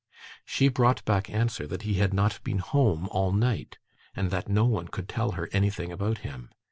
[0.47, 3.77] She brought back answer that he had not been home all night,
[4.15, 6.49] and that no one could tell her anything about him.